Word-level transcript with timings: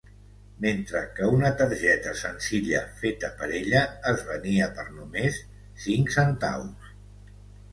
Mentre 0.63 1.01
que 1.17 1.27
una 1.39 1.51
targeta 1.59 2.13
senzilla 2.21 2.81
feta 3.03 3.31
per 3.41 3.51
ella 3.59 3.83
es 4.13 4.25
venia 4.31 4.71
per 4.79 4.87
només 4.97 5.39
cinc 5.85 6.11
centaus. 6.17 6.91